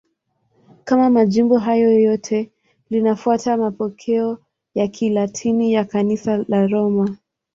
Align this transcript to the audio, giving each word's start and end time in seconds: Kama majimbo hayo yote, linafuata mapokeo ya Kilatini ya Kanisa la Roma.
Kama 0.85 1.09
majimbo 1.09 1.57
hayo 1.57 1.99
yote, 1.99 2.51
linafuata 2.89 3.57
mapokeo 3.57 4.37
ya 4.75 4.87
Kilatini 4.87 5.73
ya 5.73 5.85
Kanisa 5.85 6.45
la 6.47 6.67
Roma. 6.67 7.17